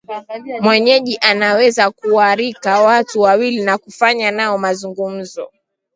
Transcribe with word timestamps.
mwenyeji 0.61 1.17
anaweza 1.21 1.91
kuarika 1.91 2.81
watu 2.81 3.21
wawili 3.21 3.67
wa 3.67 3.77
kufanya 3.77 4.31
nao 4.31 4.57
mazungumzo 4.57 5.51